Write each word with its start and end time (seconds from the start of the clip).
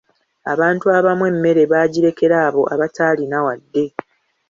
Abantu 0.53 0.85
abamu 0.97 1.23
emmere 1.31 1.61
baagirekera 1.71 2.35
abo 2.47 2.61
abataalina 2.73 3.37
wadde. 3.45 3.85